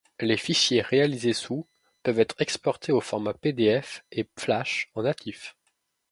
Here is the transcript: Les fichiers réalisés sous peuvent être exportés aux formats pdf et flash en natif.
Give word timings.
Les 0.19 0.35
fichiers 0.35 0.81
réalisés 0.81 1.33
sous 1.33 1.67
peuvent 2.01 2.19
être 2.19 2.41
exportés 2.41 2.91
aux 2.91 3.01
formats 3.01 3.35
pdf 3.35 4.03
et 4.11 4.27
flash 4.35 4.89
en 4.95 5.03
natif. 5.03 5.55